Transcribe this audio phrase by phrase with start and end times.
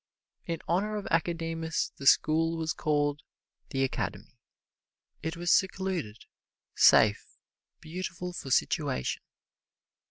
[0.47, 3.21] In honor of Academus the school was called
[3.69, 4.33] "The Academy."
[5.21, 6.25] It was secluded,
[6.73, 7.23] safe,
[7.81, 9.21] beautiful for situation.